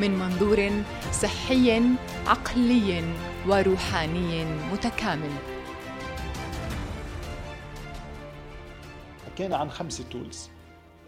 من 0.00 0.10
منظور 0.10 0.70
صحي 1.12 1.82
عقلي 2.26 3.04
وروحاني 3.48 4.44
متكامل. 4.44 5.30
حكينا 9.26 9.56
عن 9.56 9.70
خمسة 9.70 10.04
tools 10.10 10.48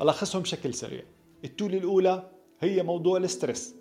ألخصهم 0.01 0.43
بشكل 0.43 0.75
سريع. 0.75 1.03
ال 1.45 1.51
tool 1.51 1.75
الأولى 1.75 2.31
هي 2.61 2.83
موضوع 2.83 3.19
ال 3.19 3.27
stress 3.27 3.75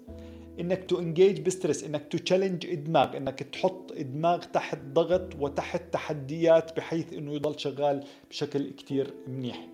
إنك 0.60 0.84
to 0.84 1.00
engage 1.00 1.42
ب 1.42 1.48
stress 1.48 1.84
إنك 1.84 2.08
to 2.12 2.18
challenge 2.18 2.66
الدماغ 2.66 3.18
إنك 3.18 3.40
تحط 3.44 3.92
الدماغ 3.92 4.38
تحت 4.38 4.80
ضغط 4.94 5.36
وتحت 5.40 5.94
تحديات 5.94 6.78
بحيث 6.78 7.14
إنه 7.14 7.34
يضل 7.34 7.60
شغال 7.60 8.04
بشكل 8.30 8.70
كتير 8.70 9.14
منيح. 9.28 9.68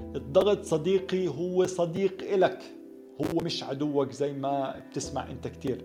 الضغط 0.00 0.64
صديقي 0.64 1.28
هو 1.28 1.66
صديق 1.66 2.22
إلك. 2.22 2.62
هو 3.20 3.38
مش 3.44 3.62
عدوك 3.62 4.12
زي 4.12 4.32
ما 4.32 4.82
بتسمع 4.90 5.30
انت 5.30 5.48
كتير. 5.48 5.84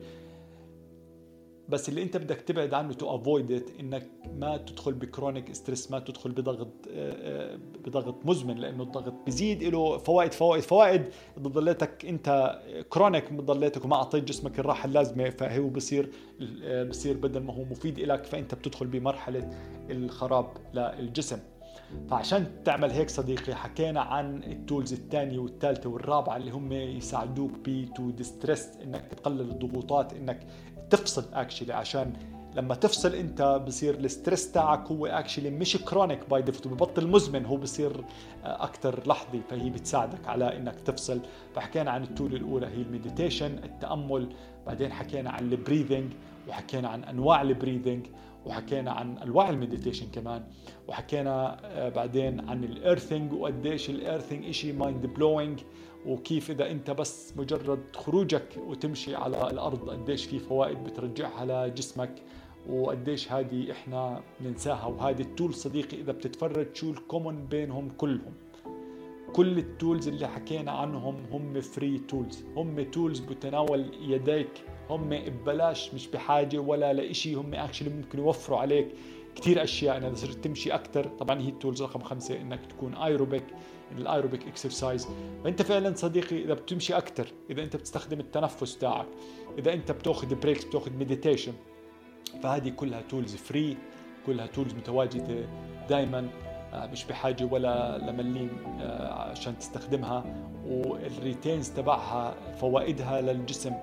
بس 1.70 1.90
اللي 1.90 2.04
انت 2.04 2.18
بدك 2.18 2.42
تبعد 2.42 2.74
عنه 2.74 2.94
to 2.94 3.16
avoid 3.16 3.64
انك 3.80 4.08
ما 4.36 4.58
تدخل 4.58 4.94
ب 4.94 5.01
chronic 5.01 5.54
stress 5.54 5.92
ما 5.92 6.00
تدخل 6.00 6.32
بضغط 6.32 6.68
آه، 6.90 7.54
آه، 7.54 7.60
بضغط 7.86 8.26
مزمن 8.26 8.58
لأنه 8.58 8.84
الضغط 8.84 9.14
بزيد 9.28 9.64
له 9.64 9.98
فوائد 9.98 10.34
فوائد 10.34 10.64
فوائد. 10.64 11.10
ضليتك 11.40 12.06
انت 12.06 12.60
chronic 12.90 13.34
ضليتك 13.34 13.86
وما 13.86 13.96
أعطيت 13.96 14.24
جسمك 14.24 14.60
الراحة 14.60 14.86
اللازمة 14.88 15.30
فهو 15.30 15.68
بصير 15.68 16.10
آه، 16.64 16.84
بصير 16.84 17.18
بدل 17.18 17.40
ما 17.40 17.54
هو 17.54 17.64
مفيد 17.64 18.00
لك 18.00 18.26
فأنت 18.26 18.56
بتدخل 18.56 18.88
بمرحلة 18.88 19.50
الخراب 19.90 20.50
للجسم. 20.74 21.40
فعشان 22.10 22.64
تعمل 22.66 22.92
هيك 22.92 23.10
صديقي 23.10 23.56
حكينا 23.56 24.02
عن 24.02 24.44
ال 24.44 24.52
tools 24.52 24.94
الثانية 24.94 25.40
والثالثة 25.40 25.90
والرابعة 25.90 26.38
اللي 26.38 26.52
هم 26.52 26.72
يساعدوك 26.72 27.52
ب 27.66 27.86
to 27.96 28.10
de-stress 28.10 28.70
إنك 28.84 29.06
تقلل 29.06 29.42
الضغوطات 29.42 30.14
إنك 30.14 30.40
تفصل 30.90 31.26
actually 31.34 31.74
عشان 31.74 32.14
لما 32.56 32.76
تفصل 32.76 33.16
أنت 33.16 33.62
بصير 33.68 33.96
ال 33.96 34.04
stress 34.04 34.52
تاعك 34.52 34.88
هو 34.88 35.06
actually 35.06 35.50
مش 35.50 35.78
chronic 35.78 36.30
by 36.30 36.42
default 36.42 36.68
ببطل 36.68 37.08
مزمن 37.08 37.46
هو 37.46 37.58
بصير 37.58 38.06
أكثر 38.44 39.08
لحظي. 39.08 39.42
فهي 39.50 39.70
بتساعدك 39.70 40.28
على 40.28 40.58
إنك 40.58 40.76
تفصل. 40.80 41.20
فحكينا 41.56 41.92
عن 41.92 42.04
ال 42.04 42.10
tool 42.10 42.36
الأولى 42.36 42.68
هي 42.68 42.82
ال 42.82 42.89
meditation 42.89 43.58
التأمل 43.64 44.30
بعدين 44.68 44.92
حكينا 44.94 45.30
عن 45.30 45.52
ال 45.52 45.58
breathing 45.58 46.12
وحكينا 46.50 46.88
عن 46.90 47.04
أنواع 47.04 47.42
ال 47.42 47.48
breathing 47.48 48.08
وحكينا 48.46 48.92
عن 48.92 49.18
أنواع 49.18 49.50
ال 49.50 49.55
meditation 49.55 50.08
كمان 50.12 50.44
وحكينا 50.88 51.58
آه، 51.66 51.90
بعدين 51.90 52.50
عن 52.50 52.64
ال 52.64 52.72
earthing 52.72 53.34
وقديش 53.34 53.90
ال 53.90 53.97
earthing 53.97 54.52
شيء 54.52 54.74
mind 54.74 55.06
blowing 55.06 55.60
وكيف 56.06 56.52
إذا 56.52 56.72
أنت 56.72 56.92
بس 56.92 57.34
مجرد 57.38 57.80
خروجك 57.96 58.48
وتمشي 58.58 59.16
على 59.16 59.52
الأرض 59.52 59.90
قديش 59.90 60.26
في 60.26 60.40
فوائد 60.40 60.84
بترجعها 60.84 61.68
لجسمك 61.68 62.22
وقديش 62.70 63.32
هذه 63.32 63.72
إحنا 63.72 64.22
ننساها 64.42 64.86
وهذه 64.86 65.22
ال 65.22 65.28
tool 65.28 65.54
صديقي 65.54 66.02
إذا 66.02 66.12
بتتفرج 66.12 66.68
شو 66.76 66.92
ال 66.92 66.99
common 66.99 67.46
بينهم 67.46 67.90
كلهم. 67.90 68.34
كل 69.34 69.58
ال 69.58 69.66
tools 69.66 70.08
اللي 70.08 70.28
حكينا 70.28 70.72
عنهم 70.72 71.16
هم 71.32 71.62
free 71.62 71.98
tools 71.98 72.44
هم 72.56 72.84
tools 72.84 73.20
بتناول 73.20 73.92
يديك. 74.02 74.50
هم 74.90 75.10
ببلاش 75.10 75.94
مش 75.94 76.08
بحاجة 76.08 76.58
ولا 76.58 76.94
لإشي. 76.94 77.34
هم 77.34 77.54
actually 77.54 77.90
ممكن 77.90 78.20
يوفروا 78.20 78.60
عليك 78.60 78.88
كثير 79.36 79.64
أشياء. 79.64 79.98
إذا 79.98 80.14
صرت 80.16 80.44
تمشي 80.44 80.72
أكثر 80.72 81.08
طبعا 81.08 81.42
هي 81.42 81.50
ال 81.50 81.55
tools 81.55 81.82
رقم 81.82 82.00
خمسة 82.00 82.42
إنك 82.42 82.66
تكون 82.66 82.96
aerobic 82.96 83.44
ال 83.98 84.04
aerobic 84.04 84.48
exercise 84.48 85.08
فانت 85.44 85.62
فعلا 85.62 85.96
صديقي 85.96 86.44
إذا 86.44 86.54
بتمشي 86.54 86.94
أكثر 86.94 87.28
إذا 87.50 87.64
أنت 87.64 87.76
بتستخدم 87.76 88.20
التنفس 88.20 88.78
تاعك 88.78 89.08
إذا 89.58 89.74
أنت 89.74 89.92
بتأخذ 89.92 90.36
breaks 90.36 90.64
بتأخذ 90.64 90.92
meditation 90.94 91.54
فهذه 92.44 92.70
كلها 92.70 93.02
tools 93.02 93.36
free 93.36 93.78
كلها 94.26 94.48
tools 94.48 94.74
متواجدة 94.74 95.46
دائما 95.90 96.30
مش 96.74 97.06
بحاجة 97.06 97.44
ولا 97.52 97.98
لمليم 97.98 98.50
آه، 98.82 99.14
عشان 99.14 99.58
تستخدمها 99.58 100.24
وال 100.68 100.90
returns 100.90 101.70
تبعها 101.70 102.34
فوائدها 102.62 103.22
للجسم 103.22 103.74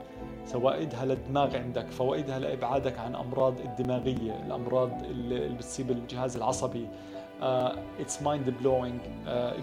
فوائدها 0.47 1.05
للدماغ 1.05 1.57
عندك 1.57 1.91
فوائدها 1.91 2.39
لإبعادك 2.39 2.99
عن 2.99 3.15
أمراض 3.15 3.61
الدماغية 3.61 4.41
الأمراض 4.47 5.03
اللي 5.05 5.49
بتصيب 5.49 5.91
الجهاز 5.91 6.37
العصبي. 6.37 6.89
it's 8.01 8.23
mind 8.23 8.51
blowing 8.51 9.01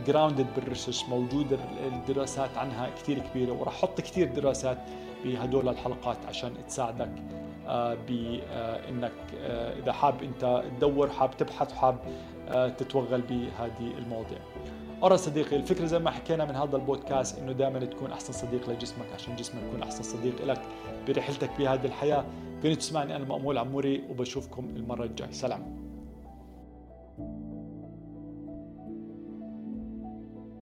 grounded 0.08 0.48
بال 0.56 0.65
research 0.65 1.04
موجوده 1.04 1.58
الدراسات 1.88 2.58
عنها 2.58 2.90
كثير 2.90 3.20
كبيرة 3.20 3.52
وراح 3.52 3.74
أحط 3.74 4.02
كثير 4.02 4.28
دراسات 4.28 4.78
بهدول 5.24 5.70
الحلقات 5.70 6.18
عشان 6.28 6.54
تساعدك 6.68 7.12
uh, 7.66 7.70
بانك 8.08 9.12
uh, 9.12 9.34
uh, 9.34 9.82
إذا 9.84 9.92
حاب 9.92 10.24
أنت 10.24 10.64
تدور 10.78 11.10
حاب 11.10 11.38
تبحث 11.38 11.74
حاب 11.74 12.00
تتوغل 12.78 13.22
بهذه 13.22 13.94
المواضيع. 13.98 14.38
أرى 15.04 15.18
صديقي 15.18 15.56
الفكرة 15.56 15.86
زي 15.86 16.00
ما 16.00 16.12
حكينا 16.12 16.46
من 16.46 16.56
هذا 16.56 16.76
البودكاست 16.76 17.40
إنه 17.40 17.52
دائما 17.52 17.80
تكون 17.80 18.12
أحسن 18.12 18.34
صديق 18.34 18.70
لجسمك 18.70 19.06
عشان 19.14 19.36
جسمك 19.36 19.64
يكون 19.64 19.84
أحسن 19.84 20.04
صديق 20.04 20.46
لك 20.46 20.62
برحلتك 21.08 21.50
بهذه 21.58 21.86
الحياة. 21.86 22.26
كنت 22.64 22.78
تسمعني 22.78 23.16
أنا 23.16 23.26
مأمول 23.26 23.58
عموري 23.58 24.04
وبشوفكم 24.10 24.70
المرة 24.76 25.04
الجاي 25.04 25.32
سلام. 25.32 25.91